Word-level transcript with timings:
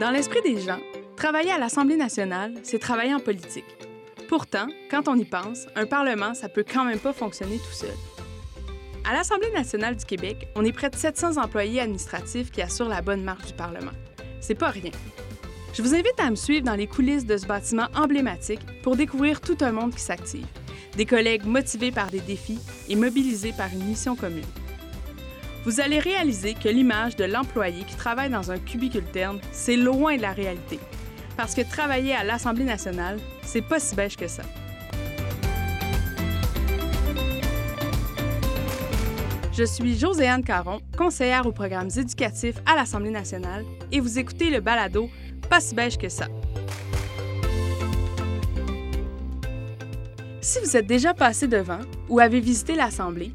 Dans 0.00 0.10
l'esprit 0.10 0.42
des 0.42 0.60
gens, 0.60 0.80
travailler 1.16 1.52
à 1.52 1.58
l'Assemblée 1.58 1.96
nationale, 1.96 2.54
c'est 2.64 2.80
travailler 2.80 3.14
en 3.14 3.20
politique. 3.20 3.76
Pourtant, 4.28 4.66
quand 4.90 5.06
on 5.06 5.14
y 5.14 5.24
pense, 5.24 5.66
un 5.76 5.86
Parlement, 5.86 6.34
ça 6.34 6.48
peut 6.48 6.64
quand 6.68 6.84
même 6.84 6.98
pas 6.98 7.12
fonctionner 7.12 7.58
tout 7.58 7.72
seul. 7.72 7.94
À 9.08 9.12
l'Assemblée 9.12 9.52
nationale 9.52 9.94
du 9.94 10.04
Québec, 10.04 10.48
on 10.56 10.64
est 10.64 10.72
près 10.72 10.90
de 10.90 10.96
700 10.96 11.36
employés 11.36 11.80
administratifs 11.80 12.50
qui 12.50 12.60
assurent 12.60 12.88
la 12.88 13.02
bonne 13.02 13.22
marche 13.22 13.46
du 13.46 13.52
Parlement. 13.52 13.92
C'est 14.40 14.56
pas 14.56 14.70
rien. 14.70 14.90
Je 15.74 15.82
vous 15.82 15.94
invite 15.94 16.18
à 16.18 16.28
me 16.28 16.36
suivre 16.36 16.64
dans 16.64 16.74
les 16.74 16.88
coulisses 16.88 17.24
de 17.24 17.36
ce 17.36 17.46
bâtiment 17.46 17.86
emblématique 17.94 18.66
pour 18.82 18.96
découvrir 18.96 19.40
tout 19.40 19.58
un 19.60 19.70
monde 19.70 19.94
qui 19.94 20.00
s'active. 20.00 20.46
Des 20.96 21.06
collègues 21.06 21.44
motivés 21.44 21.92
par 21.92 22.10
des 22.10 22.20
défis 22.20 22.58
et 22.88 22.96
mobilisés 22.96 23.52
par 23.56 23.72
une 23.72 23.84
mission 23.84 24.16
commune. 24.16 24.42
Vous 25.64 25.80
allez 25.80 25.98
réaliser 25.98 26.52
que 26.52 26.68
l'image 26.68 27.16
de 27.16 27.24
l'employé 27.24 27.84
qui 27.84 27.96
travaille 27.96 28.28
dans 28.28 28.50
un 28.50 28.58
cubicule 28.58 29.04
terne, 29.04 29.40
c'est 29.50 29.76
loin 29.76 30.16
de 30.16 30.20
la 30.20 30.32
réalité. 30.32 30.78
Parce 31.38 31.54
que 31.54 31.62
travailler 31.62 32.14
à 32.14 32.22
l'Assemblée 32.22 32.64
nationale, 32.64 33.18
c'est 33.42 33.62
pas 33.62 33.80
si 33.80 33.94
beige 33.94 34.16
que 34.16 34.28
ça. 34.28 34.42
Je 39.52 39.64
suis 39.64 39.96
Joséanne 39.96 40.44
Caron, 40.44 40.80
conseillère 40.98 41.46
aux 41.46 41.52
programmes 41.52 41.90
éducatifs 41.96 42.56
à 42.66 42.74
l'Assemblée 42.74 43.10
nationale, 43.10 43.64
et 43.90 44.00
vous 44.00 44.18
écoutez 44.18 44.50
le 44.50 44.60
balado 44.60 45.08
Pas 45.48 45.60
si 45.60 45.74
beige 45.74 45.96
que 45.96 46.10
ça. 46.10 46.26
Si 50.42 50.58
vous 50.58 50.76
êtes 50.76 50.86
déjà 50.86 51.14
passé 51.14 51.48
devant 51.48 51.80
ou 52.10 52.20
avez 52.20 52.40
visité 52.40 52.74
l'Assemblée, 52.74 53.32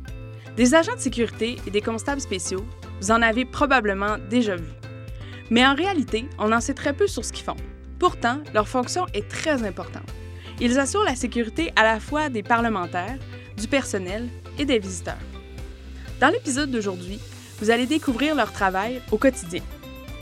des 0.60 0.76
agents 0.76 0.96
de 0.96 1.00
sécurité 1.00 1.56
et 1.66 1.72
des 1.72 1.80
constables 1.80 2.20
spéciaux, 2.20 2.66
vous 3.00 3.12
en 3.12 3.22
avez 3.22 3.46
probablement 3.46 4.18
déjà 4.30 4.58
vu. 4.58 4.68
Mais 5.50 5.66
en 5.66 5.74
réalité, 5.74 6.26
on 6.38 6.52
en 6.52 6.60
sait 6.60 6.74
très 6.74 6.92
peu 6.92 7.08
sur 7.08 7.24
ce 7.24 7.32
qu'ils 7.32 7.46
font. 7.46 7.56
Pourtant, 7.98 8.40
leur 8.54 8.68
fonction 8.68 9.06
est 9.14 9.30
très 9.30 9.64
importante. 9.64 10.12
Ils 10.60 10.78
assurent 10.78 11.06
la 11.06 11.16
sécurité 11.16 11.72
à 11.78 11.84
la 11.84 12.02
fois 12.02 12.28
des 12.28 12.44
parlementaires, 12.44 13.18
du 13.56 13.70
personnel 13.70 14.28
et 14.58 14.66
des 14.66 14.80
visiteurs. 14.80 15.24
Dans 16.20 16.28
l'épisode 16.28 16.72
d'aujourd'hui, 16.72 17.22
vous 17.60 17.72
allez 17.72 17.86
découvrir 17.86 18.36
leur 18.36 18.52
travail 18.52 19.02
au 19.14 19.18
quotidien. 19.18 19.64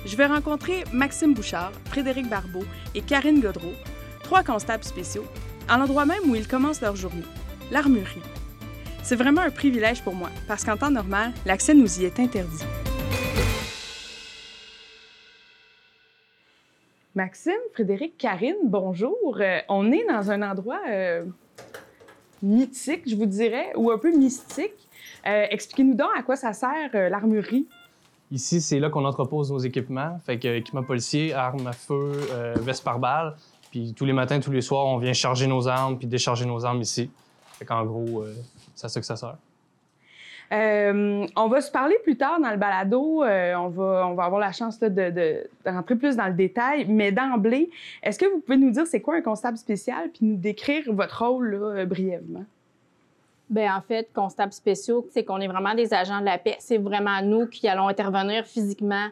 Je 0.06 0.16
vais 0.16 0.28
rencontrer 0.28 0.84
Maxime 0.94 1.34
Bouchard, 1.34 1.72
Frédéric 1.86 2.30
Barbeau 2.30 2.64
et 2.94 3.02
Karine 3.02 3.42
Godreau, 3.42 3.74
trois 4.22 4.44
constables 4.44 4.84
spéciaux, 4.84 5.26
à 5.68 5.80
l'endroit 5.80 6.06
même 6.06 6.30
où 6.30 6.36
ils 6.36 6.48
commencent 6.48 6.82
leur 6.82 6.96
journée, 6.96 7.26
l'armurerie. 7.72 8.22
C'est 9.08 9.16
vraiment 9.16 9.40
un 9.40 9.52
privilège 9.52 10.04
pour 10.04 10.14
moi, 10.14 10.30
parce 10.50 10.66
qu'en 10.66 10.76
temps 10.76 10.92
normal, 10.92 11.32
l'accès 11.46 11.74
nous 11.74 12.02
y 12.02 12.04
est 12.04 12.20
interdit. 12.20 12.66
Maxime, 17.16 17.54
Frédéric, 17.74 18.18
Karine, 18.18 18.58
bonjour. 18.66 19.38
Euh, 19.40 19.60
on 19.70 19.94
est 19.94 20.06
dans 20.10 20.30
un 20.30 20.42
endroit 20.42 20.82
euh, 20.90 21.24
mythique, 22.44 23.04
je 23.10 23.16
vous 23.16 23.26
dirais, 23.26 23.72
ou 23.78 23.92
un 23.92 23.98
peu 23.98 24.12
mystique. 24.14 24.76
Euh, 25.26 25.46
expliquez-nous 25.52 25.96
donc 25.96 26.10
à 26.14 26.22
quoi 26.22 26.36
ça 26.36 26.52
sert 26.52 26.90
euh, 26.94 27.08
l'armurerie. 27.08 27.66
Ici, 28.30 28.60
c'est 28.60 28.82
là 28.82 28.90
qu'on 28.90 29.06
entrepose 29.06 29.54
nos 29.54 29.60
équipements. 29.60 30.20
Fait 30.26 30.38
que 30.38 30.50
équipements 30.50 30.84
policiers, 30.84 31.34
armes 31.34 31.68
à 31.68 31.72
feu, 31.72 32.12
euh, 32.34 32.56
vestes 32.60 32.84
par 32.84 33.00
balle. 33.00 33.38
Puis 33.72 33.94
tous 33.96 34.04
les 34.04 34.12
matins, 34.12 34.42
tous 34.42 34.52
les 34.52 34.60
soirs, 34.60 34.86
on 34.86 34.98
vient 34.98 35.14
charger 35.14 35.48
nos 35.48 35.66
armes 35.70 35.98
puis 35.98 36.08
décharger 36.08 36.46
nos 36.46 36.66
armes 36.66 36.82
ici. 36.82 37.10
Fait 37.58 37.66
qu'en 37.66 37.86
gros, 37.86 38.22
euh, 38.24 38.34
c'est 38.76 38.86
à 38.86 38.90
ça 38.90 39.00
que 39.00 39.06
ça 39.06 39.16
sert. 39.16 39.36
Euh, 40.54 41.26
on 41.36 41.48
va 41.50 41.60
se 41.60 41.70
parler 41.70 41.98
plus 42.04 42.16
tard 42.16 42.40
dans 42.40 42.52
le 42.52 42.58
balado. 42.58 43.24
euh, 43.24 43.54
on, 43.56 43.68
va, 43.68 44.08
on 44.08 44.14
va 44.14 44.24
avoir 44.24 44.40
la 44.40 44.54
chance 44.54 44.80
là, 44.80 44.88
de, 44.90 45.10
de- 45.10 45.50
de 45.66 45.70
rentrer 45.70 45.96
plus 45.98 46.16
dans 46.16 46.28
le 46.28 46.34
détail. 46.34 46.86
Mais 46.88 47.12
d'emblée, 47.12 47.70
est-ce 48.02 48.18
que 48.18 48.26
vous 48.26 48.40
pouvez 48.40 48.58
nous 48.58 48.72
dire 48.72 48.88
c'est 48.88 49.02
quoi 49.02 49.16
un 49.16 49.22
constable 49.22 49.58
spécial 49.58 50.10
puis 50.10 50.20
nous 50.26 50.38
décrire 50.38 50.84
votre 50.94 51.22
rôle 51.26 51.56
là, 51.56 51.86
brièvement? 51.86 52.46
Bien, 53.50 53.76
en 53.76 53.82
fait, 53.82 54.10
constables 54.14 54.54
spéciaux, 54.54 55.06
c'est 55.12 55.24
qu'on 55.26 55.40
est 55.40 55.48
vraiment 55.48 55.74
des 55.74 55.94
agents 55.94 56.20
de 56.20 56.26
la 56.26 56.38
paix. 56.38 56.56
C'est 56.60 56.78
vraiment 56.78 57.22
nous 57.22 57.48
qui 57.48 57.68
allons 57.68 57.88
intervenir 57.88 58.46
physiquement 58.46 59.08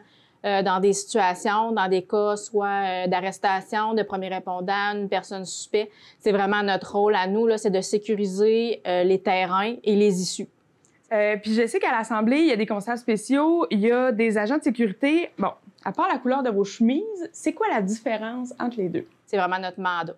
euh, 0.46 0.62
dans 0.62 0.78
des 0.78 0.92
situations, 0.92 1.72
dans 1.72 1.88
des 1.88 2.02
cas 2.02 2.36
soit 2.36 2.66
euh, 2.68 3.06
d'arrestation, 3.08 3.94
de 3.94 4.02
premier 4.04 4.28
répondant, 4.28 4.92
une 4.94 5.08
personne 5.08 5.44
suspecte. 5.44 5.90
C'est 6.20 6.30
vraiment 6.30 6.62
notre 6.62 6.94
rôle 6.94 7.16
à 7.16 7.26
nous, 7.26 7.46
là, 7.46 7.58
c'est 7.58 7.70
de 7.70 7.80
sécuriser 7.80 8.80
euh, 8.86 9.02
les 9.02 9.20
terrains 9.20 9.74
et 9.82 9.96
les 9.96 10.22
issues. 10.22 10.48
Puis 11.08 11.54
je 11.54 11.66
sais 11.68 11.78
qu'à 11.78 11.92
l'Assemblée, 11.92 12.38
il 12.38 12.46
y 12.46 12.52
a 12.52 12.56
des 12.56 12.66
constables 12.66 12.98
spéciaux, 12.98 13.64
il 13.70 13.78
y 13.78 13.92
a 13.92 14.10
des 14.10 14.38
agents 14.38 14.58
de 14.58 14.62
sécurité. 14.64 15.30
Bon, 15.38 15.52
à 15.84 15.92
part 15.92 16.08
la 16.08 16.18
couleur 16.18 16.42
de 16.42 16.50
vos 16.50 16.64
chemises, 16.64 17.30
c'est 17.32 17.52
quoi 17.52 17.68
la 17.68 17.80
différence 17.80 18.52
entre 18.58 18.78
les 18.78 18.88
deux? 18.88 19.06
C'est 19.24 19.36
vraiment 19.36 19.60
notre 19.60 19.80
mandat. 19.80 20.16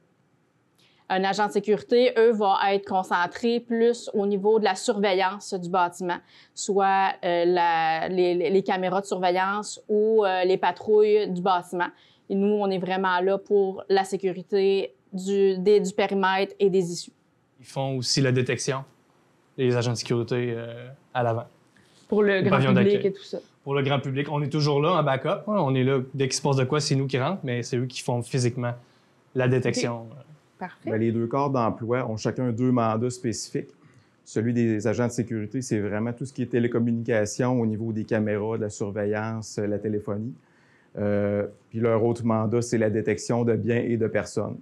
Un 1.10 1.24
agent 1.24 1.46
de 1.46 1.52
sécurité, 1.52 2.12
eux, 2.18 2.32
va 2.32 2.58
être 2.74 2.86
concentré 2.86 3.60
plus 3.60 4.10
au 4.12 4.26
niveau 4.26 4.58
de 4.58 4.64
la 4.64 4.74
surveillance 4.74 5.54
du 5.54 5.70
bâtiment, 5.70 6.18
soit 6.54 7.12
euh, 7.24 7.44
la- 7.46 8.08
les, 8.08 8.62
caméras 8.62 9.00
de 9.00 9.06
surveillance 9.06 9.80
ou 9.88 10.24
euh, 10.24 10.44
les 10.44 10.58
patrouilles 10.58 11.28
du 11.30 11.40
bâtiment. 11.40 11.88
Et 12.28 12.34
nous, 12.34 12.54
on 12.60 12.68
est 12.70 12.78
vraiment 12.78 13.20
là 13.20 13.38
pour 13.38 13.82
la 13.88 14.04
sécurité 14.04 14.92
du, 15.12 15.56
des- 15.58 15.80
du 15.80 15.92
périmètre 15.94 16.54
et 16.60 16.68
des 16.68 16.92
issues. 16.92 17.12
Ils 17.60 17.66
font 17.66 17.96
aussi 17.96 18.20
la 18.20 18.30
détection, 18.30 18.84
les 19.56 19.74
agents 19.74 19.92
de 19.92 19.96
sécurité 19.96 20.52
euh, 20.54 20.88
à 21.14 21.22
l'avant. 21.22 21.46
Pour 22.06 22.22
le 22.22 22.42
grand 22.42 22.58
public 22.58 22.74
d'accueil. 22.74 23.06
et 23.06 23.12
tout 23.12 23.22
ça. 23.24 23.38
Pour 23.64 23.74
le 23.74 23.82
grand 23.82 23.98
public, 24.00 24.28
on 24.30 24.42
est 24.42 24.48
toujours 24.50 24.80
là 24.82 24.92
en 24.92 25.02
backup. 25.02 25.46
Ouais, 25.46 25.56
On 25.58 25.74
est 25.74 25.84
là, 25.84 26.00
dès 26.12 26.26
qu'il 26.28 26.36
se 26.36 26.42
passe 26.42 26.56
de 26.56 26.64
quoi, 26.64 26.80
c'est 26.80 26.94
nous 26.94 27.06
qui 27.06 27.18
rentrent, 27.18 27.40
mais 27.44 27.62
c'est 27.62 27.76
eux 27.78 27.86
qui 27.86 28.00
font 28.02 28.22
physiquement 28.22 28.72
la 29.34 29.48
détection. 29.48 30.06
Parfait. 30.58 30.90
Ben, 30.90 30.98
les 30.98 31.12
deux 31.12 31.26
corps 31.26 31.50
d'emploi 31.50 32.08
ont 32.08 32.16
chacun 32.16 32.50
deux 32.52 32.72
mandats 32.72 33.10
spécifiques. 33.10 33.70
Celui 34.24 34.52
des 34.52 34.86
agents 34.86 35.06
de 35.06 35.12
sécurité, 35.12 35.62
c'est 35.62 35.80
vraiment 35.80 36.12
tout 36.12 36.26
ce 36.26 36.32
qui 36.32 36.42
est 36.42 36.46
télécommunication 36.46 37.60
au 37.60 37.66
niveau 37.66 37.92
des 37.92 38.04
caméras, 38.04 38.58
de 38.58 38.62
la 38.62 38.70
surveillance, 38.70 39.58
euh, 39.58 39.66
la 39.66 39.78
téléphonie. 39.78 40.34
Euh, 40.98 41.46
puis 41.70 41.80
leur 41.80 42.04
autre 42.04 42.24
mandat, 42.24 42.60
c'est 42.60 42.78
la 42.78 42.90
détection 42.90 43.44
de 43.44 43.54
biens 43.54 43.82
et 43.82 43.96
de 43.96 44.06
personnes. 44.06 44.58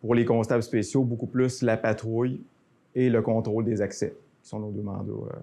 Pour 0.00 0.14
les 0.14 0.24
constables 0.24 0.62
spéciaux, 0.62 1.02
beaucoup 1.02 1.26
plus 1.26 1.62
la 1.62 1.76
patrouille 1.76 2.42
et 2.94 3.08
le 3.08 3.22
contrôle 3.22 3.64
des 3.64 3.80
accès, 3.80 4.14
qui 4.42 4.48
sont 4.48 4.58
nos 4.58 4.70
deux 4.70 4.82
mandats. 4.82 5.12
euh. 5.12 5.38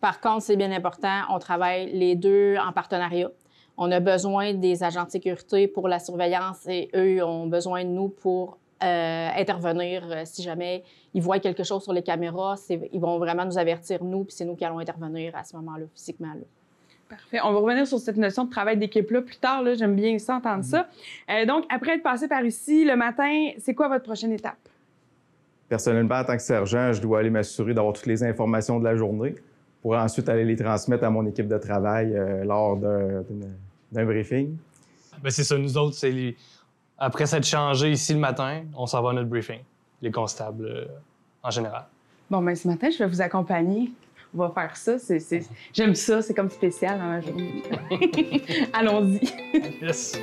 Par 0.00 0.20
contre, 0.20 0.42
c'est 0.42 0.56
bien 0.56 0.70
important, 0.70 1.22
on 1.30 1.38
travaille 1.38 1.90
les 1.92 2.14
deux 2.14 2.56
en 2.64 2.72
partenariat. 2.72 3.30
On 3.76 3.90
a 3.90 4.00
besoin 4.00 4.54
des 4.54 4.84
agents 4.84 5.04
de 5.04 5.10
sécurité 5.10 5.66
pour 5.66 5.88
la 5.88 5.98
surveillance 5.98 6.66
et 6.68 6.90
eux 6.94 7.24
ont 7.24 7.46
besoin 7.46 7.84
de 7.84 7.90
nous 7.90 8.08
pour 8.08 8.58
euh, 8.82 9.28
intervenir 9.36 10.02
euh, 10.10 10.22
si 10.24 10.42
jamais 10.42 10.84
ils 11.14 11.22
voient 11.22 11.38
quelque 11.38 11.62
chose 11.64 11.82
sur 11.82 11.92
les 11.92 12.02
caméras. 12.02 12.56
Ils 12.68 13.00
vont 13.00 13.18
vraiment 13.18 13.44
nous 13.44 13.56
avertir, 13.58 14.04
nous, 14.04 14.24
puis 14.24 14.34
c'est 14.34 14.44
nous 14.44 14.54
qui 14.54 14.64
allons 14.64 14.78
intervenir 14.78 15.34
à 15.34 15.44
ce 15.44 15.56
moment-là, 15.56 15.86
physiquement. 15.94 16.34
Là. 16.34 16.44
Parfait. 17.08 17.38
On 17.44 17.52
va 17.52 17.60
revenir 17.60 17.86
sur 17.86 17.98
cette 18.00 18.16
notion 18.16 18.44
de 18.44 18.50
travail 18.50 18.76
d'équipe-là 18.76 19.22
plus 19.22 19.36
tard. 19.36 19.62
J'aime 19.76 19.94
bien 19.94 20.18
ça, 20.18 20.36
entendre 20.36 20.64
ça. 20.64 20.88
Euh, 21.30 21.46
donc, 21.46 21.64
après 21.70 21.94
être 21.94 22.02
passé 22.02 22.26
par 22.28 22.44
ici 22.44 22.84
le 22.84 22.96
matin, 22.96 23.50
c'est 23.58 23.74
quoi 23.74 23.88
votre 23.88 24.04
prochaine 24.04 24.32
étape? 24.32 24.58
Personnellement, 25.68 26.16
en 26.16 26.24
tant 26.24 26.36
que 26.36 26.42
sergent, 26.42 26.92
je 26.92 27.00
dois 27.00 27.20
aller 27.20 27.30
m'assurer 27.30 27.74
d'avoir 27.74 27.92
toutes 27.92 28.06
les 28.06 28.22
informations 28.22 28.78
de 28.78 28.84
la 28.84 28.94
journée 28.96 29.34
pour 29.82 29.94
ensuite 29.94 30.28
aller 30.28 30.44
les 30.44 30.56
transmettre 30.56 31.04
à 31.04 31.10
mon 31.10 31.24
équipe 31.26 31.48
de 31.48 31.58
travail 31.58 32.12
euh, 32.14 32.44
lors 32.44 32.76
d'un 32.76 34.04
briefing. 34.04 34.56
Ben, 35.22 35.30
c'est 35.30 35.44
ça, 35.44 35.56
nous 35.56 35.78
autres, 35.78 35.94
c'est 35.94 36.10
les- 36.10 36.36
après 36.98 37.26
s'être 37.26 37.44
changé 37.46 37.90
ici 37.92 38.14
le 38.14 38.20
matin, 38.20 38.64
on 38.76 38.86
s'en 38.86 39.02
va 39.02 39.10
à 39.10 39.12
notre 39.12 39.28
briefing, 39.28 39.60
les 40.02 40.10
constables 40.10 40.66
euh, 40.66 40.84
en 41.42 41.50
général. 41.50 41.84
Bon, 42.30 42.42
ben 42.42 42.54
ce 42.56 42.66
matin, 42.66 42.88
je 42.90 42.98
vais 42.98 43.06
vous 43.06 43.20
accompagner. 43.20 43.92
On 44.34 44.38
va 44.38 44.50
faire 44.50 44.76
ça. 44.76 44.98
C'est, 44.98 45.20
c'est- 45.20 45.48
J'aime 45.72 45.94
ça. 45.94 46.20
C'est 46.20 46.34
comme 46.34 46.50
spécial 46.50 46.98
dans 46.98 47.06
ma 47.06 47.20
journée. 47.20 47.62
Allons-y. 48.72 49.20
Yes. 49.80 50.18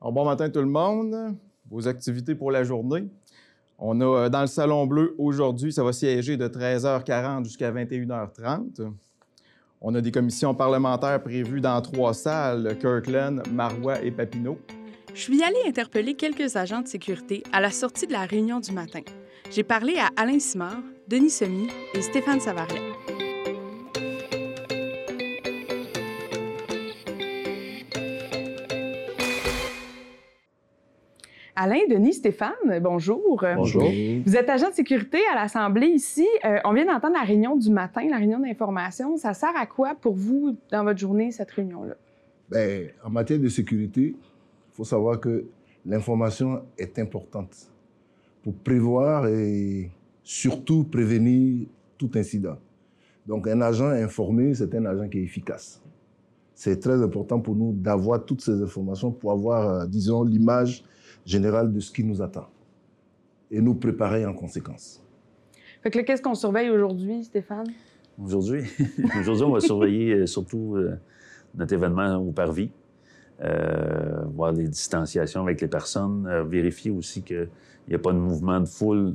Alors, 0.00 0.12
bon 0.12 0.24
matin 0.24 0.50
tout 0.50 0.60
le 0.60 0.66
monde. 0.66 1.36
Vos 1.70 1.88
activités 1.88 2.34
pour 2.34 2.50
la 2.50 2.62
journée. 2.64 3.08
On 3.78 4.00
a 4.00 4.04
euh, 4.04 4.28
dans 4.28 4.42
le 4.42 4.46
Salon 4.46 4.86
Bleu 4.86 5.14
aujourd'hui, 5.18 5.72
ça 5.72 5.82
va 5.82 5.92
siéger 5.92 6.36
de 6.36 6.46
13h40 6.46 7.44
jusqu'à 7.44 7.72
21h30. 7.72 8.92
On 9.86 9.94
a 9.94 10.00
des 10.00 10.10
commissions 10.10 10.54
parlementaires 10.54 11.22
prévues 11.22 11.60
dans 11.60 11.78
trois 11.82 12.14
salles, 12.14 12.78
Kirkland, 12.80 13.42
Marois 13.52 14.00
et 14.02 14.10
Papineau. 14.10 14.58
Je 15.12 15.20
suis 15.20 15.42
allée 15.42 15.60
interpeller 15.66 16.14
quelques 16.14 16.56
agents 16.56 16.80
de 16.80 16.88
sécurité 16.88 17.42
à 17.52 17.60
la 17.60 17.70
sortie 17.70 18.06
de 18.06 18.12
la 18.12 18.24
réunion 18.24 18.60
du 18.60 18.72
matin. 18.72 19.02
J'ai 19.50 19.62
parlé 19.62 19.98
à 19.98 20.08
Alain 20.16 20.38
Simard, 20.38 20.80
Denis 21.06 21.28
Semy 21.28 21.68
et 21.92 22.00
Stéphane 22.00 22.40
Savaria. 22.40 22.80
Alain, 31.56 31.86
Denis, 31.88 32.14
Stéphane, 32.14 32.80
bonjour. 32.82 33.40
Bonjour. 33.54 33.84
Vous 33.84 34.36
êtes 34.36 34.48
agent 34.48 34.70
de 34.70 34.74
sécurité 34.74 35.18
à 35.32 35.36
l'Assemblée 35.36 35.86
ici. 35.86 36.26
Euh, 36.44 36.58
on 36.64 36.72
vient 36.72 36.84
d'entendre 36.84 37.14
la 37.14 37.22
réunion 37.22 37.54
du 37.54 37.70
matin, 37.70 38.02
la 38.10 38.16
réunion 38.16 38.40
d'information. 38.40 39.16
Ça 39.16 39.34
sert 39.34 39.56
à 39.56 39.64
quoi 39.64 39.94
pour 39.94 40.14
vous 40.14 40.56
dans 40.72 40.82
votre 40.82 40.98
journée, 40.98 41.30
cette 41.30 41.52
réunion-là? 41.52 41.94
Bien, 42.50 42.88
en 43.04 43.10
matière 43.10 43.38
de 43.38 43.48
sécurité, 43.48 44.16
il 44.16 44.74
faut 44.74 44.82
savoir 44.82 45.20
que 45.20 45.44
l'information 45.86 46.62
est 46.76 46.98
importante 46.98 47.70
pour 48.42 48.54
prévoir 48.54 49.28
et 49.28 49.92
surtout 50.24 50.82
prévenir 50.82 51.68
tout 51.96 52.10
incident. 52.16 52.56
Donc 53.28 53.46
un 53.46 53.60
agent 53.60 53.90
informé, 53.90 54.54
c'est 54.54 54.74
un 54.74 54.86
agent 54.86 55.08
qui 55.08 55.18
est 55.18 55.22
efficace. 55.22 55.80
C'est 56.52 56.80
très 56.80 57.00
important 57.00 57.38
pour 57.38 57.54
nous 57.54 57.72
d'avoir 57.72 58.24
toutes 58.24 58.40
ces 58.40 58.60
informations 58.60 59.12
pour 59.12 59.30
avoir, 59.30 59.68
euh, 59.68 59.86
disons, 59.86 60.24
l'image 60.24 60.84
générale 61.24 61.72
de 61.72 61.80
ce 61.80 61.90
qui 61.90 62.04
nous 62.04 62.22
attend 62.22 62.48
et 63.50 63.60
nous 63.60 63.74
préparer 63.74 64.26
en 64.26 64.34
conséquence. 64.34 65.02
Fait 65.82 65.90
que 65.90 65.98
là, 65.98 66.04
qu'est-ce 66.04 66.22
qu'on 66.22 66.34
surveille 66.34 66.70
aujourd'hui, 66.70 67.24
Stéphane? 67.24 67.66
Aujourd'hui, 68.22 68.62
aujourd'hui, 69.20 69.44
on 69.44 69.52
va 69.52 69.60
surveiller 69.60 70.14
euh, 70.14 70.26
surtout 70.26 70.76
euh, 70.76 70.96
notre 71.54 71.74
événement 71.74 72.16
au 72.16 72.32
parvis, 72.32 72.70
euh, 73.42 74.22
voir 74.34 74.52
les 74.52 74.68
distanciations 74.68 75.42
avec 75.42 75.60
les 75.60 75.68
personnes, 75.68 76.26
euh, 76.26 76.44
vérifier 76.44 76.90
aussi 76.90 77.22
qu'il 77.22 77.48
n'y 77.88 77.94
a 77.94 77.98
pas 77.98 78.12
de 78.12 78.18
mouvement 78.18 78.60
de 78.60 78.66
foule 78.66 79.14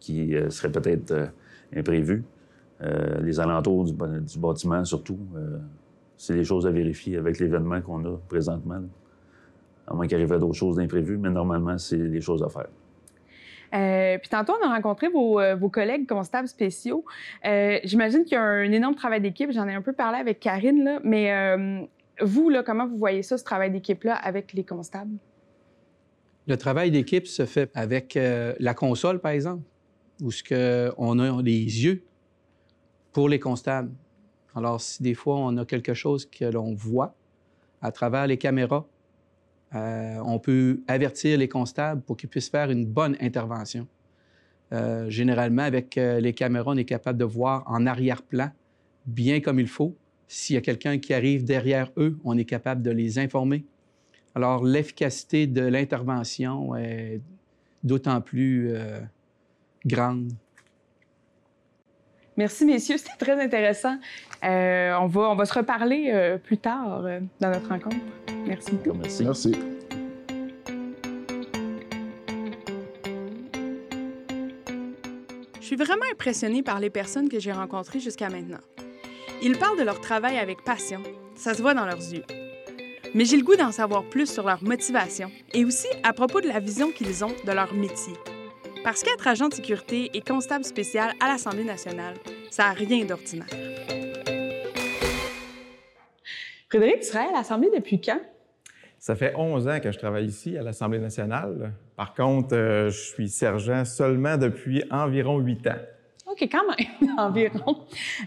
qui 0.00 0.34
euh, 0.34 0.50
serait 0.50 0.70
peut-être 0.70 1.10
euh, 1.12 1.26
imprévu. 1.74 2.24
Euh, 2.82 3.20
les 3.22 3.40
alentours 3.40 3.84
du, 3.84 3.94
bâtiment, 4.38 4.84
surtout, 4.84 5.18
euh, 5.34 5.58
c'est 6.16 6.34
des 6.34 6.44
choses 6.44 6.66
à 6.66 6.70
vérifier 6.70 7.16
avec 7.16 7.38
l'événement 7.38 7.80
qu'on 7.80 8.04
a 8.04 8.16
présentement. 8.28 8.74
là. 8.74 8.88
À 9.86 9.94
moins 9.94 10.06
qu'il 10.06 10.16
arrive 10.16 10.38
d'autres 10.38 10.54
choses 10.54 10.76
d'imprévues, 10.76 11.18
mais 11.18 11.30
normalement, 11.30 11.78
c'est 11.78 11.96
des 11.96 12.20
choses 12.20 12.42
à 12.42 12.48
faire. 12.48 12.68
Euh, 13.74 14.18
puis 14.18 14.28
tantôt, 14.28 14.54
on 14.60 14.66
a 14.66 14.74
rencontré 14.74 15.08
vos, 15.08 15.40
euh, 15.40 15.54
vos 15.54 15.68
collègues 15.68 16.06
constables 16.08 16.48
spéciaux. 16.48 17.04
Euh, 17.44 17.78
J'imagine 17.84 18.24
qu'il 18.24 18.34
y 18.34 18.36
a 18.36 18.42
un 18.42 18.70
énorme 18.72 18.94
travail 18.94 19.20
d'équipe. 19.20 19.50
J'en 19.52 19.66
ai 19.68 19.74
un 19.74 19.82
peu 19.82 19.92
parlé 19.92 20.18
avec 20.18 20.40
Karine, 20.40 20.84
là, 20.84 21.00
mais 21.02 21.32
euh, 21.32 21.80
vous, 22.20 22.48
là, 22.48 22.62
comment 22.62 22.86
vous 22.86 22.96
voyez 22.96 23.22
ça, 23.22 23.36
ce 23.36 23.44
travail 23.44 23.70
d'équipe-là, 23.70 24.14
avec 24.14 24.52
les 24.52 24.64
constables? 24.64 25.16
Le 26.46 26.56
travail 26.56 26.92
d'équipe 26.92 27.26
se 27.26 27.44
fait 27.44 27.70
avec 27.74 28.16
euh, 28.16 28.54
la 28.60 28.72
console, 28.72 29.18
par 29.18 29.32
exemple, 29.32 29.62
où 30.22 30.30
ce 30.30 30.42
que 30.42 30.92
on 30.96 31.18
a 31.18 31.42
les 31.42 31.84
yeux 31.84 32.04
pour 33.12 33.28
les 33.28 33.40
constables. 33.40 33.90
Alors, 34.54 34.80
si 34.80 35.02
des 35.02 35.14
fois 35.14 35.36
on 35.36 35.56
a 35.58 35.64
quelque 35.64 35.92
chose 35.92 36.24
que 36.24 36.44
l'on 36.44 36.72
voit 36.72 37.14
à 37.82 37.90
travers 37.90 38.26
les 38.26 38.38
caméras, 38.38 38.86
euh, 39.76 40.18
on 40.24 40.38
peut 40.38 40.80
avertir 40.88 41.38
les 41.38 41.48
constables 41.48 42.02
pour 42.02 42.16
qu'ils 42.16 42.28
puissent 42.28 42.48
faire 42.48 42.70
une 42.70 42.86
bonne 42.86 43.16
intervention. 43.20 43.86
Euh, 44.72 45.08
généralement, 45.10 45.62
avec 45.62 45.96
euh, 45.96 46.20
les 46.20 46.32
caméras, 46.32 46.72
on 46.72 46.76
est 46.76 46.84
capable 46.84 47.18
de 47.18 47.24
voir 47.24 47.62
en 47.66 47.86
arrière-plan, 47.86 48.50
bien 49.06 49.40
comme 49.40 49.60
il 49.60 49.68
faut. 49.68 49.96
S'il 50.28 50.54
y 50.54 50.58
a 50.58 50.62
quelqu'un 50.62 50.98
qui 50.98 51.14
arrive 51.14 51.44
derrière 51.44 51.92
eux, 51.96 52.18
on 52.24 52.36
est 52.36 52.44
capable 52.44 52.82
de 52.82 52.90
les 52.90 53.18
informer. 53.18 53.64
Alors, 54.34 54.64
l'efficacité 54.64 55.46
de 55.46 55.62
l'intervention 55.62 56.74
est 56.74 57.20
d'autant 57.84 58.20
plus 58.20 58.74
grande. 59.86 60.32
Merci, 62.36 62.64
messieurs, 62.64 62.96
c'était 62.98 63.24
très 63.24 63.40
intéressant. 63.42 63.98
Euh, 64.44 64.94
on, 65.00 65.06
va, 65.06 65.30
on 65.30 65.34
va 65.34 65.44
se 65.44 65.54
reparler 65.54 66.10
euh, 66.12 66.38
plus 66.38 66.58
tard 66.58 67.04
euh, 67.04 67.20
dans 67.40 67.50
notre 67.50 67.68
rencontre. 67.68 67.96
Merci 68.46 68.72
beaucoup. 68.72 68.96
Merci. 68.98 69.24
Merci. 69.24 69.52
Je 75.60 75.66
suis 75.66 75.76
vraiment 75.76 76.04
impressionnée 76.12 76.62
par 76.62 76.78
les 76.78 76.90
personnes 76.90 77.28
que 77.28 77.40
j'ai 77.40 77.50
rencontrées 77.50 77.98
jusqu'à 77.98 78.28
maintenant. 78.28 78.60
Ils 79.42 79.58
parlent 79.58 79.78
de 79.78 79.82
leur 79.82 80.00
travail 80.00 80.38
avec 80.38 80.62
passion, 80.64 81.02
ça 81.34 81.54
se 81.54 81.60
voit 81.60 81.74
dans 81.74 81.84
leurs 81.84 81.96
yeux. 81.96 82.24
Mais 83.14 83.24
j'ai 83.24 83.36
le 83.36 83.42
goût 83.42 83.56
d'en 83.56 83.72
savoir 83.72 84.04
plus 84.04 84.30
sur 84.30 84.46
leur 84.46 84.62
motivation 84.62 85.30
et 85.54 85.64
aussi 85.64 85.88
à 86.02 86.12
propos 86.12 86.40
de 86.40 86.48
la 86.48 86.60
vision 86.60 86.92
qu'ils 86.92 87.24
ont 87.24 87.34
de 87.44 87.52
leur 87.52 87.74
métier. 87.74 88.14
Parce 88.86 89.02
qu'être 89.02 89.26
agent 89.26 89.48
de 89.48 89.54
sécurité 89.54 90.10
et 90.14 90.20
constable 90.20 90.64
spécial 90.64 91.10
à 91.18 91.26
l'Assemblée 91.26 91.64
nationale, 91.64 92.14
ça 92.52 92.66
n'a 92.66 92.70
rien 92.70 93.04
d'ordinaire. 93.04 93.48
Frédéric, 96.68 97.00
tu 97.00 97.08
travailles 97.08 97.30
à 97.30 97.38
l'Assemblée 97.38 97.68
depuis 97.74 98.00
quand? 98.00 98.20
Ça 99.00 99.16
fait 99.16 99.34
11 99.34 99.66
ans 99.66 99.80
que 99.80 99.90
je 99.90 99.98
travaille 99.98 100.26
ici 100.26 100.56
à 100.56 100.62
l'Assemblée 100.62 101.00
nationale. 101.00 101.72
Par 101.96 102.14
contre, 102.14 102.54
euh, 102.54 102.88
je 102.90 102.96
suis 102.96 103.28
sergent 103.28 103.84
seulement 103.84 104.36
depuis 104.36 104.84
environ 104.92 105.38
8 105.38 105.66
ans. 105.66 105.80
Quand 106.40 106.62
même, 106.68 107.10
environ. 107.18 107.76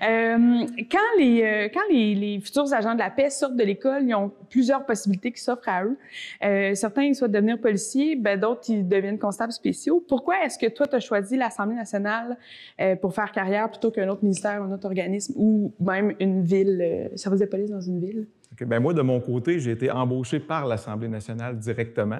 Euh, 0.01 0.65
quand 0.91 0.99
les, 1.17 1.43
euh, 1.43 1.69
quand 1.73 1.81
les, 1.89 2.15
les 2.15 2.39
futurs 2.39 2.73
agents 2.73 2.93
de 2.93 2.99
la 2.99 3.09
paix 3.09 3.29
sortent 3.29 3.55
de 3.55 3.63
l'école, 3.63 4.03
ils 4.03 4.15
ont 4.15 4.31
plusieurs 4.49 4.85
possibilités 4.85 5.31
qui 5.31 5.41
s'offrent 5.41 5.69
à 5.69 5.83
eux. 5.83 5.97
Euh, 6.43 6.75
certains, 6.75 7.03
ils 7.03 7.15
souhaitent 7.15 7.31
devenir 7.31 7.59
policiers, 7.59 8.15
ben, 8.15 8.39
d'autres, 8.39 8.69
ils 8.69 8.87
deviennent 8.87 9.19
constables 9.19 9.51
spéciaux. 9.51 10.03
Pourquoi 10.07 10.43
est-ce 10.43 10.57
que 10.57 10.67
toi, 10.67 10.87
tu 10.87 10.95
as 10.95 10.99
choisi 10.99 11.37
l'Assemblée 11.37 11.75
nationale 11.75 12.37
euh, 12.79 12.95
pour 12.95 13.13
faire 13.13 13.31
carrière 13.31 13.69
plutôt 13.69 13.91
qu'un 13.91 14.09
autre 14.09 14.23
ministère, 14.23 14.61
un 14.63 14.71
autre 14.71 14.85
organisme 14.85 15.33
ou 15.35 15.73
même 15.79 16.13
une 16.19 16.43
ville, 16.43 17.11
service 17.15 17.41
de 17.41 17.45
police 17.45 17.69
dans 17.69 17.81
une 17.81 17.99
ville? 17.99 18.27
Ben 18.61 18.79
moi, 18.79 18.93
de 18.93 19.01
mon 19.01 19.19
côté, 19.19 19.59
j'ai 19.59 19.71
été 19.71 19.89
embauché 19.89 20.39
par 20.39 20.65
l'Assemblée 20.65 21.07
nationale 21.07 21.57
directement. 21.57 22.19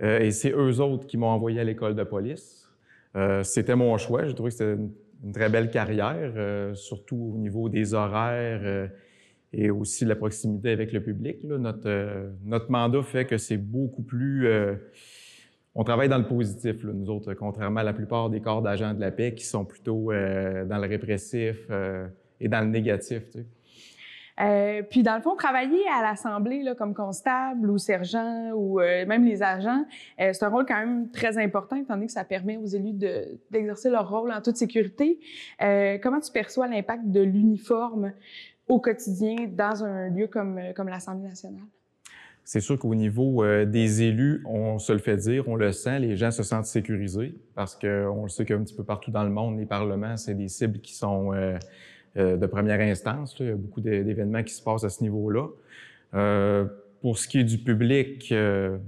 Euh, 0.00 0.20
et 0.20 0.30
c'est 0.30 0.50
eux 0.50 0.80
autres 0.80 1.06
qui 1.06 1.16
m'ont 1.16 1.28
envoyé 1.28 1.60
à 1.60 1.64
l'école 1.64 1.94
de 1.94 2.04
police. 2.04 2.68
Euh, 3.16 3.42
c'était 3.42 3.76
mon 3.76 3.96
choix. 3.96 4.24
J'ai 4.24 4.34
trouvé 4.34 4.50
que 4.50 4.56
c'était 4.56 4.74
une, 4.74 4.90
une 5.24 5.32
très 5.32 5.48
belle 5.48 5.70
carrière, 5.70 6.32
euh, 6.36 6.74
surtout 6.74 7.32
au 7.34 7.38
niveau 7.38 7.68
des 7.68 7.94
horaires 7.94 8.60
euh, 8.62 8.86
et 9.52 9.70
aussi 9.70 10.04
la 10.04 10.16
proximité 10.16 10.70
avec 10.70 10.92
le 10.92 11.02
public. 11.02 11.38
euh, 11.88 12.30
notre 12.44 12.70
mandat 12.70 13.02
fait 13.02 13.24
que 13.24 13.38
c'est 13.38 13.56
beaucoup 13.56 14.02
plus... 14.02 14.48
on 15.74 15.84
travaille 15.84 16.08
dans 16.08 16.18
le 16.18 16.26
positif, 16.26 16.84
nous 16.84 17.08
autres, 17.08 17.32
contrairement 17.34 17.80
à 17.80 17.84
la 17.84 17.94
plupart 17.94 18.28
des 18.28 18.40
corps 18.40 18.62
d'agents 18.62 18.92
de 18.92 19.00
la 19.00 19.10
paix 19.10 19.34
qui 19.34 19.46
sont 19.46 19.64
plutôt 19.64 20.12
dans 20.12 20.78
le 20.78 20.86
répressif 20.88 21.70
et 22.40 22.48
dans 22.48 22.60
le 22.60 22.70
négatif. 22.70 23.22
Euh, 24.40 24.82
puis, 24.82 25.02
dans 25.02 25.14
le 25.14 25.22
fond, 25.22 25.36
travailler 25.36 25.82
à 25.96 26.02
l'Assemblée 26.02 26.64
comme 26.76 26.94
constable 26.94 27.70
ou 27.70 27.78
sergent 27.78 28.50
ou 28.52 28.80
euh, 28.80 29.06
même 29.06 29.24
les 29.24 29.42
agents, 29.42 29.84
euh, 30.20 30.30
c'est 30.32 30.44
un 30.44 30.48
rôle 30.48 30.66
quand 30.66 30.78
même 30.78 31.10
très 31.10 31.38
important, 31.38 31.76
étant 31.76 31.94
donné 31.94 32.06
que 32.06 32.12
ça 32.12 32.24
permet 32.24 32.56
aux 32.56 32.66
élus 32.66 32.92
de- 32.92 33.38
d'exercer 33.50 33.90
leur 33.90 34.10
rôle 34.10 34.32
en 34.32 34.40
toute 34.40 34.56
sécurité. 34.56 35.20
Comment 36.02 36.20
tu 36.20 36.32
perçois 36.32 36.66
l'impact 36.66 37.06
de 37.06 37.20
l'uniforme 37.20 38.12
au 38.68 38.80
quotidien 38.80 39.36
dans 39.50 39.84
un 39.84 40.08
lieu 40.08 40.26
comme, 40.26 40.58
l'Assemblée 40.86 41.28
nationale? 41.28 41.62
C'est 42.42 42.60
sûr 42.60 42.78
qu'au 42.78 42.94
niveau 42.94 43.44
des 43.64 44.02
élus, 44.02 44.42
on 44.46 44.78
se 44.78 44.92
le 44.92 44.98
fait 44.98 45.16
dire, 45.16 45.48
on 45.48 45.56
le 45.56 45.72
sent, 45.72 46.00
les 46.00 46.16
gens 46.16 46.30
se 46.30 46.42
sentent 46.42 46.66
sécurisés 46.66 47.34
parce 47.54 47.74
qu'on 47.74 48.22
le 48.24 48.28
sait 48.28 48.44
qu'un 48.44 48.62
petit 48.62 48.74
peu 48.74 48.84
partout 48.84 49.10
dans 49.10 49.24
le 49.24 49.30
monde, 49.30 49.58
les 49.58 49.66
parlements, 49.66 50.16
c'est 50.16 50.34
des 50.34 50.48
cibles 50.48 50.80
qui 50.80 50.94
sont 50.94 51.32
de 52.16 52.46
première 52.46 52.80
instance. 52.80 53.36
Il 53.40 53.46
y 53.46 53.50
a 53.50 53.54
beaucoup 53.54 53.80
d'é- 53.80 54.04
d'événements 54.04 54.42
qui 54.42 54.54
se 54.54 54.62
passent 54.62 54.84
à 54.84 54.88
ce 54.88 55.02
niveau-là. 55.02 55.48
Euh, 56.14 56.64
pour 57.00 57.18
ce 57.18 57.26
qui 57.28 57.40
est 57.40 57.44
du 57.44 57.58
public, 57.58 58.30
euh, 58.32 58.78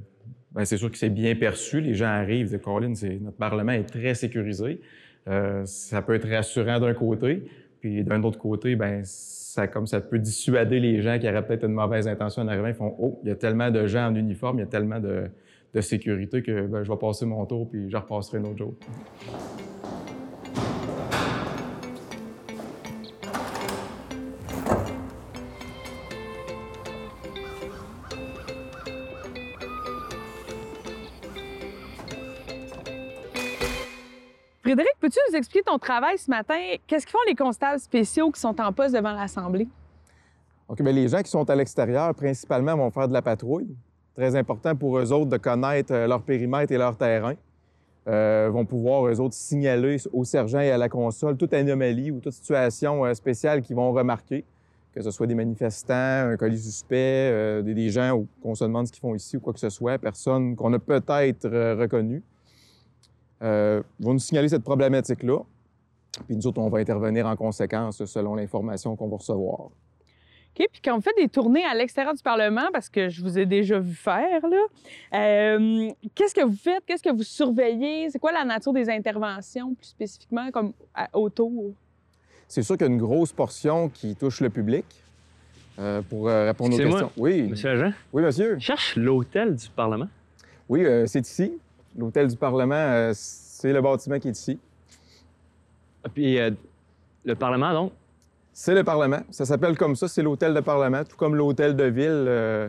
ben, 0.52 0.64
c'est 0.64 0.76
sûr 0.76 0.90
que 0.90 0.96
c'est 0.96 1.10
bien 1.10 1.34
perçu. 1.34 1.80
Les 1.80 1.94
gens 1.94 2.06
arrivent 2.06 2.50
de 2.50 2.56
Colin, 2.56 2.92
notre 3.20 3.36
parlement 3.36 3.72
est 3.72 3.84
très 3.84 4.14
sécurisé. 4.14 4.80
Euh, 5.28 5.64
ça 5.66 6.02
peut 6.02 6.14
être 6.14 6.28
rassurant 6.28 6.78
d'un 6.78 6.94
côté, 6.94 7.42
puis 7.80 8.04
d'un 8.04 8.22
autre 8.22 8.38
côté, 8.38 8.76
ben 8.76 9.02
ça 9.04 9.66
comme 9.66 9.86
ça 9.86 10.00
peut 10.00 10.18
dissuader 10.18 10.78
les 10.78 11.02
gens 11.02 11.18
qui 11.18 11.28
auraient 11.28 11.44
peut-être 11.44 11.64
une 11.64 11.72
mauvaise 11.72 12.06
intention 12.06 12.42
en 12.42 12.48
arrivant. 12.48 12.68
Ils 12.68 12.74
font 12.74 12.94
oh, 12.98 13.18
il 13.24 13.28
y 13.28 13.32
a 13.32 13.34
tellement 13.34 13.70
de 13.70 13.86
gens 13.86 14.06
en 14.06 14.14
uniforme, 14.14 14.58
il 14.58 14.60
y 14.60 14.64
a 14.64 14.68
tellement 14.68 15.00
de, 15.00 15.24
de 15.74 15.80
sécurité 15.80 16.42
que 16.42 16.66
ben, 16.66 16.84
je 16.84 16.92
vais 16.92 16.98
passer 16.98 17.26
mon 17.26 17.44
tour 17.44 17.68
puis 17.68 17.90
je 17.90 17.96
repasserai 17.96 18.38
un 18.38 18.44
autre 18.44 18.58
jour. 18.58 18.74
Frédéric, 34.66 34.94
peux-tu 34.98 35.20
nous 35.30 35.38
expliquer 35.38 35.62
ton 35.62 35.78
travail 35.78 36.18
ce 36.18 36.28
matin? 36.28 36.56
Qu'est-ce 36.88 37.06
qu'ils 37.06 37.12
font 37.12 37.24
les 37.28 37.36
constables 37.36 37.78
spéciaux 37.78 38.32
qui 38.32 38.40
sont 38.40 38.60
en 38.60 38.72
poste 38.72 38.96
devant 38.96 39.12
l'Assemblée? 39.12 39.68
OK, 40.66 40.82
bien, 40.82 40.90
les 40.90 41.06
gens 41.06 41.22
qui 41.22 41.30
sont 41.30 41.48
à 41.48 41.54
l'extérieur, 41.54 42.12
principalement, 42.16 42.76
vont 42.76 42.90
faire 42.90 43.06
de 43.06 43.12
la 43.12 43.22
patrouille. 43.22 43.76
Très 44.16 44.34
important 44.34 44.74
pour 44.74 44.98
eux 44.98 45.12
autres 45.12 45.30
de 45.30 45.36
connaître 45.36 45.94
euh, 45.94 46.08
leur 46.08 46.20
périmètre 46.20 46.72
et 46.72 46.78
leur 46.78 46.96
terrain. 46.96 47.34
Euh, 48.08 48.50
vont 48.52 48.64
pouvoir, 48.64 49.06
eux 49.06 49.20
autres, 49.20 49.36
signaler 49.36 49.98
au 50.12 50.24
sergent 50.24 50.58
et 50.58 50.72
à 50.72 50.78
la 50.78 50.88
console 50.88 51.36
toute 51.36 51.54
anomalie 51.54 52.10
ou 52.10 52.18
toute 52.18 52.32
situation 52.32 53.04
euh, 53.04 53.14
spéciale 53.14 53.62
qu'ils 53.62 53.76
vont 53.76 53.92
remarquer, 53.92 54.44
que 54.92 55.00
ce 55.00 55.12
soit 55.12 55.28
des 55.28 55.36
manifestants, 55.36 55.94
un 55.94 56.36
colis 56.36 56.58
suspect, 56.58 57.62
des, 57.62 57.88
gens 57.88 58.24
qu'on 58.42 58.56
se 58.56 58.64
demande 58.64 58.88
ce 58.88 58.92
qu'ils 58.92 59.00
font 59.00 59.14
ici 59.14 59.36
ou 59.36 59.40
quoi 59.40 59.52
que 59.52 59.60
ce 59.60 59.70
soit, 59.70 59.96
personnes 59.98 60.56
qu'on 60.56 60.72
a 60.72 60.80
peut-être 60.80 61.48
reconnues, 61.78 62.24
euh, 63.42 63.82
vont 64.00 64.12
nous 64.14 64.18
signaler 64.18 64.48
cette 64.48 64.62
problématique-là. 64.64 65.38
Puis 66.26 66.36
nous 66.36 66.46
autres, 66.46 66.60
on 66.60 66.68
va 66.70 66.78
intervenir 66.78 67.26
en 67.26 67.36
conséquence 67.36 68.04
selon 68.06 68.34
l'information 68.34 68.96
qu'on 68.96 69.08
va 69.08 69.16
recevoir. 69.16 69.60
OK. 70.58 70.66
Puis 70.72 70.80
quand 70.82 70.94
vous 70.96 71.02
faites 71.02 71.16
des 71.18 71.28
tournées 71.28 71.64
à 71.64 71.74
l'extérieur 71.74 72.14
du 72.14 72.22
Parlement, 72.22 72.68
parce 72.72 72.88
que 72.88 73.10
je 73.10 73.20
vous 73.22 73.38
ai 73.38 73.44
déjà 73.44 73.78
vu 73.78 73.92
faire, 73.94 74.40
là, 74.48 74.56
euh, 75.18 75.90
qu'est-ce 76.14 76.34
que 76.34 76.42
vous 76.42 76.56
faites? 76.56 76.82
Qu'est-ce 76.86 77.02
que 77.02 77.14
vous 77.14 77.22
surveillez? 77.22 78.08
C'est 78.08 78.18
quoi 78.18 78.32
la 78.32 78.44
nature 78.44 78.72
des 78.72 78.88
interventions, 78.88 79.74
plus 79.74 79.88
spécifiquement, 79.88 80.50
comme 80.50 80.72
à- 80.94 81.08
autour? 81.12 81.72
C'est 82.48 82.62
sûr 82.62 82.78
qu'il 82.78 82.86
y 82.86 82.90
a 82.90 82.92
une 82.92 82.98
grosse 83.00 83.32
portion 83.32 83.90
qui 83.90 84.16
touche 84.16 84.40
le 84.40 84.48
public. 84.50 84.84
euh, 85.78 86.00
pour 86.00 86.24
répondre 86.28 86.74
aux 86.74 86.78
questions. 86.78 87.10
Oui, 87.18 87.42
Monsieur 87.42 87.68
Agent, 87.68 87.92
oui, 88.14 88.22
monsieur. 88.22 88.54
je 88.58 88.64
cherche 88.64 88.96
l'hôtel 88.96 89.56
du 89.56 89.68
Parlement. 89.68 90.08
Oui, 90.70 90.82
euh, 90.86 91.04
c'est 91.06 91.20
ici. 91.26 91.52
L'hôtel 91.98 92.28
du 92.28 92.36
Parlement, 92.36 92.74
euh, 92.74 93.12
c'est 93.14 93.72
le 93.72 93.80
bâtiment 93.80 94.18
qui 94.18 94.28
est 94.28 94.38
ici. 94.38 94.58
Ah, 96.04 96.08
Puis 96.12 96.38
euh, 96.38 96.50
le 97.24 97.34
Parlement, 97.34 97.72
donc, 97.72 97.92
C'est 98.52 98.74
le 98.74 98.84
Parlement. 98.84 99.20
Ça 99.30 99.44
s'appelle 99.44 99.76
comme 99.76 99.96
ça, 99.96 100.08
c'est 100.08 100.22
l'hôtel 100.22 100.54
de 100.54 100.60
Parlement, 100.60 101.04
tout 101.04 101.16
comme 101.16 101.34
l'hôtel 101.34 101.74
de 101.76 101.84
ville. 101.84 102.06
euh, 102.28 102.68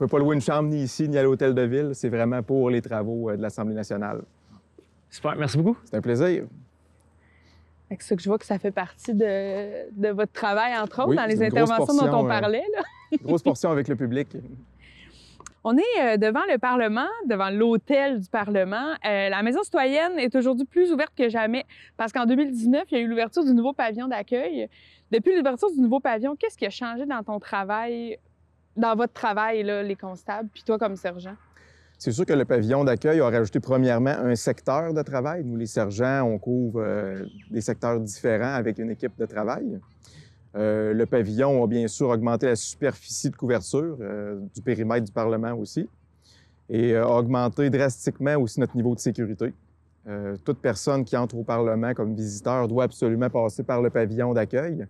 on 0.00 0.04
ne 0.04 0.08
peut 0.08 0.16
pas 0.16 0.18
louer 0.22 0.36
une 0.36 0.40
chambre 0.42 0.68
ni 0.68 0.82
ici 0.84 1.08
ni 1.08 1.18
à 1.18 1.22
l'hôtel 1.22 1.54
de 1.54 1.62
ville. 1.62 1.90
C'est 1.94 2.08
vraiment 2.08 2.42
pour 2.42 2.70
les 2.70 2.80
travaux 2.80 3.30
euh, 3.30 3.36
de 3.36 3.42
l'Assemblée 3.42 3.74
nationale. 3.74 4.22
super, 5.10 5.34
merci 5.36 5.56
beaucoup. 5.58 5.76
C'est 5.84 5.96
un 5.96 6.00
plaisir. 6.00 6.44
Que 7.90 8.04
ça 8.04 8.14
que 8.14 8.22
je 8.22 8.28
vois 8.28 8.38
que 8.38 8.44
ça 8.44 8.58
fait 8.58 8.70
partie 8.70 9.14
de, 9.14 9.90
de 9.98 10.08
votre 10.10 10.30
travail, 10.32 10.76
entre 10.78 11.00
autres, 11.00 11.08
Oui, 11.08 11.16
dans 11.16 11.22
c'est 11.22 11.28
les 11.36 11.42
interventions 11.42 11.94
dont 11.96 12.18
on 12.18 12.28
parlait. 12.28 12.62
là. 12.76 12.82
Grosse 13.24 13.42
portion 13.42 13.70
avec 13.70 13.88
le 13.88 13.96
public. 13.96 14.28
On 15.64 15.76
est 15.76 15.82
euh, 16.00 16.16
devant 16.16 16.42
le 16.50 16.58
Parlement, 16.58 17.08
devant 17.26 17.50
l'hôtel 17.50 18.20
du 18.20 18.28
Parlement. 18.28 18.92
Euh, 19.04 19.28
la 19.28 19.42
Maison 19.42 19.62
citoyenne 19.62 20.18
est 20.18 20.34
aujourd'hui 20.36 20.64
plus 20.64 20.92
ouverte 20.92 21.12
que 21.16 21.28
jamais 21.28 21.64
parce 21.96 22.12
qu'en 22.12 22.26
2019, 22.26 22.84
il 22.90 22.98
y 22.98 23.00
a 23.00 23.04
eu 23.04 23.08
l'ouverture 23.08 23.44
du 23.44 23.52
nouveau 23.52 23.72
pavillon 23.72 24.06
d'accueil. 24.06 24.68
Depuis 25.10 25.36
l'ouverture 25.36 25.70
du 25.72 25.80
nouveau 25.80 26.00
pavillon, 26.00 26.36
qu'est-ce 26.36 26.56
qui 26.56 26.66
a 26.66 26.70
changé 26.70 27.06
dans 27.06 27.22
ton 27.22 27.40
travail, 27.40 28.18
dans 28.76 28.94
votre 28.94 29.12
travail, 29.12 29.62
là, 29.64 29.82
les 29.82 29.96
constables, 29.96 30.48
puis 30.52 30.62
toi 30.62 30.78
comme 30.78 30.96
sergent? 30.96 31.34
C'est 31.98 32.12
sûr 32.12 32.24
que 32.24 32.32
le 32.32 32.44
pavillon 32.44 32.84
d'accueil 32.84 33.18
a 33.18 33.28
rajouté 33.28 33.58
premièrement 33.58 34.10
un 34.10 34.36
secteur 34.36 34.94
de 34.94 35.02
travail. 35.02 35.42
Nous, 35.44 35.56
les 35.56 35.66
sergents, 35.66 36.22
on 36.22 36.38
couvre 36.38 36.80
euh, 36.80 37.24
des 37.50 37.60
secteurs 37.60 37.98
différents 37.98 38.54
avec 38.54 38.78
une 38.78 38.90
équipe 38.90 39.18
de 39.18 39.26
travail. 39.26 39.80
Euh, 40.56 40.94
le 40.94 41.06
pavillon 41.06 41.62
a 41.62 41.66
bien 41.66 41.86
sûr 41.88 42.08
augmenté 42.08 42.46
la 42.46 42.56
superficie 42.56 43.30
de 43.30 43.36
couverture 43.36 43.98
euh, 44.00 44.40
du 44.54 44.62
périmètre 44.62 45.04
du 45.04 45.12
Parlement 45.12 45.52
aussi 45.52 45.88
et 46.70 46.94
euh, 46.94 47.04
a 47.04 47.18
augmenté 47.18 47.68
drastiquement 47.68 48.36
aussi 48.36 48.58
notre 48.60 48.76
niveau 48.76 48.94
de 48.94 49.00
sécurité. 49.00 49.52
Toute 50.42 50.60
personne 50.60 51.04
qui 51.04 51.14
entre 51.18 51.36
au 51.36 51.42
Parlement 51.42 51.92
comme 51.92 52.14
visiteur 52.14 52.66
doit 52.66 52.84
absolument 52.84 53.28
passer 53.28 53.62
par 53.62 53.82
le 53.82 53.90
pavillon 53.90 54.32
d'accueil. 54.32 54.86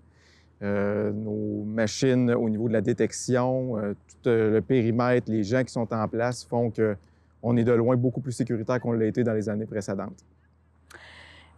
Nos 0.60 1.64
machines 1.64 2.30
au 2.30 2.48
niveau 2.48 2.68
de 2.68 2.74
la 2.74 2.80
détection, 2.80 3.74
tout 4.22 4.28
le 4.28 4.60
périmètre, 4.60 5.28
les 5.28 5.42
gens 5.42 5.64
qui 5.64 5.72
sont 5.72 5.92
en 5.92 6.06
place 6.06 6.44
font 6.44 6.70
que 6.70 6.94
on 7.42 7.56
est 7.56 7.64
de 7.64 7.72
loin 7.72 7.96
beaucoup 7.96 8.20
plus 8.20 8.30
sécuritaire 8.30 8.78
qu'on 8.78 8.92
l'a 8.92 9.06
été 9.06 9.24
dans 9.24 9.32
les 9.32 9.48
années 9.48 9.66
précédentes. 9.66 10.24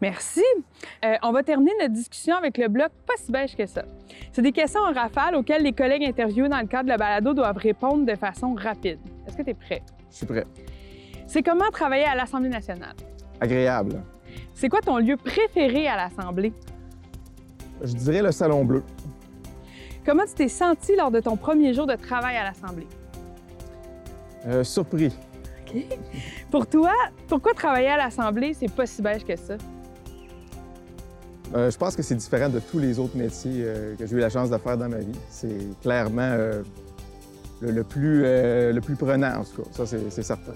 Merci. 0.00 0.42
Euh, 1.04 1.16
on 1.22 1.32
va 1.32 1.42
terminer 1.42 1.72
notre 1.80 1.92
discussion 1.92 2.36
avec 2.36 2.56
le 2.56 2.68
bloc 2.68 2.90
pas 3.06 3.14
si 3.16 3.30
beige 3.30 3.56
que 3.56 3.66
ça. 3.66 3.82
C'est 4.32 4.42
des 4.42 4.52
questions 4.52 4.80
en 4.80 4.92
rafale 4.92 5.34
auxquelles 5.34 5.62
les 5.62 5.72
collègues 5.72 6.04
interviewés 6.04 6.48
dans 6.48 6.60
le 6.60 6.66
cadre 6.66 6.84
de 6.84 6.88
la 6.88 6.96
balado 6.96 7.34
doivent 7.34 7.58
répondre 7.58 8.06
de 8.06 8.14
façon 8.16 8.54
rapide. 8.54 8.98
Est-ce 9.26 9.36
que 9.36 9.42
tu 9.42 9.50
es 9.50 9.54
prêt? 9.54 9.82
Je 10.10 10.16
suis 10.16 10.26
prêt. 10.26 10.46
C'est 11.26 11.42
comment 11.42 11.70
travailler 11.70 12.04
à 12.04 12.14
l'Assemblée 12.14 12.48
nationale? 12.48 12.94
Agréable. 13.40 14.02
C'est 14.54 14.68
quoi 14.68 14.80
ton 14.80 14.98
lieu 14.98 15.16
préféré 15.16 15.86
à 15.86 15.96
l'Assemblée? 15.96 16.52
Je 17.82 17.94
dirais 17.94 18.22
le 18.22 18.32
salon 18.32 18.64
bleu. 18.64 18.82
Comment 20.04 20.24
tu 20.24 20.34
t'es 20.34 20.48
senti 20.48 20.96
lors 20.96 21.10
de 21.10 21.20
ton 21.20 21.36
premier 21.36 21.74
jour 21.74 21.86
de 21.86 21.94
travail 21.94 22.36
à 22.36 22.44
l'Assemblée? 22.44 22.86
Euh, 24.46 24.64
surpris. 24.64 25.12
Pour 26.50 26.66
toi, 26.66 26.92
pourquoi 27.28 27.54
travailler 27.54 27.88
à 27.88 27.96
l'Assemblée, 27.96 28.54
c'est 28.54 28.72
pas 28.72 28.86
si 28.86 29.02
beige 29.02 29.24
que 29.24 29.36
ça? 29.36 29.56
Euh, 31.54 31.70
je 31.70 31.76
pense 31.76 31.96
que 31.96 32.02
c'est 32.02 32.14
différent 32.14 32.48
de 32.48 32.60
tous 32.60 32.78
les 32.78 32.98
autres 32.98 33.16
métiers 33.16 33.62
euh, 33.64 33.96
que 33.96 34.06
j'ai 34.06 34.16
eu 34.16 34.20
la 34.20 34.30
chance 34.30 34.50
de 34.50 34.58
faire 34.58 34.78
dans 34.78 34.88
ma 34.88 34.98
vie. 34.98 35.18
C'est 35.28 35.80
clairement 35.82 36.22
euh, 36.22 36.62
le, 37.60 37.72
le 37.72 37.82
plus, 37.82 38.22
euh, 38.24 38.72
le 38.72 38.80
plus 38.80 38.94
prenant, 38.94 39.40
en 39.40 39.44
tout 39.44 39.62
cas. 39.62 39.68
Ça, 39.72 39.86
c'est 39.86 40.10
c'est 40.10 40.22
certain. 40.22 40.52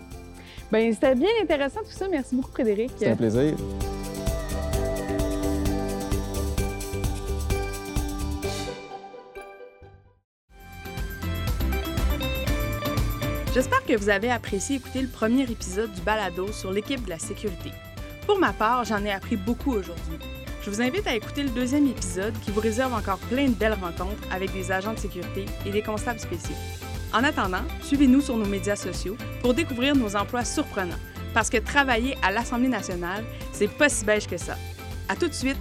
Bien, 0.72 0.92
c'était 0.92 1.14
bien 1.16 1.28
intéressant 1.42 1.80
tout 1.80 1.90
ça. 1.90 2.06
Merci 2.08 2.36
beaucoup, 2.36 2.52
Frédéric. 2.52 2.92
C'est 2.96 3.10
un 3.10 3.16
plaisir. 3.16 3.54
J'espère 13.52 13.84
que 13.84 13.96
vous 13.96 14.08
avez 14.08 14.30
apprécié 14.30 14.76
écouter 14.76 15.00
le 15.00 15.08
premier 15.08 15.44
épisode 15.44 15.92
du 15.92 16.00
balado 16.00 16.50
sur 16.52 16.72
l'équipe 16.72 17.04
de 17.04 17.10
la 17.10 17.18
sécurité. 17.20 17.70
Pour 18.26 18.38
ma 18.38 18.52
part, 18.52 18.84
j'en 18.84 19.04
ai 19.04 19.12
appris 19.12 19.36
beaucoup 19.36 19.72
aujourd'hui. 19.72 20.18
Je 20.64 20.70
vous 20.70 20.80
invite 20.80 21.06
à 21.06 21.14
écouter 21.14 21.42
le 21.42 21.50
deuxième 21.50 21.86
épisode 21.86 22.32
qui 22.40 22.50
vous 22.50 22.60
réserve 22.60 22.94
encore 22.94 23.18
plein 23.18 23.48
de 23.48 23.54
belles 23.54 23.76
rencontres 23.78 24.26
avec 24.32 24.50
des 24.54 24.72
agents 24.72 24.94
de 24.94 24.98
sécurité 24.98 25.44
et 25.66 25.70
des 25.70 25.82
constables 25.82 26.18
spéciaux. 26.18 26.54
En 27.12 27.22
attendant, 27.22 27.60
suivez-nous 27.82 28.22
sur 28.22 28.38
nos 28.38 28.46
médias 28.46 28.74
sociaux 28.74 29.18
pour 29.42 29.52
découvrir 29.52 29.94
nos 29.94 30.16
emplois 30.16 30.42
surprenants, 30.42 30.96
parce 31.34 31.50
que 31.50 31.58
travailler 31.58 32.16
à 32.22 32.32
l'Assemblée 32.32 32.68
nationale, 32.68 33.24
c'est 33.52 33.68
pas 33.68 33.90
si 33.90 34.06
beige 34.06 34.26
que 34.26 34.38
ça. 34.38 34.56
À 35.10 35.16
tout 35.16 35.28
de 35.28 35.34
suite 35.34 35.58